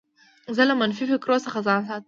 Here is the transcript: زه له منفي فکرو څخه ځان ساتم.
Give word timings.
زه 0.55 0.63
له 0.69 0.73
منفي 0.81 1.05
فکرو 1.11 1.37
څخه 1.45 1.59
ځان 1.67 1.81
ساتم. 1.87 1.99